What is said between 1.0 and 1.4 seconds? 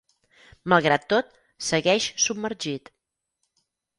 tot,